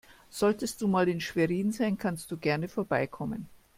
Solltest 0.31 0.81
du 0.81 0.87
mal 0.87 1.07
in 1.09 1.21
Schwerin 1.21 1.71
sein, 1.71 1.95
kannst 1.95 2.31
du 2.31 2.37
gerne 2.37 2.67
vorbeikommen. 2.67 3.47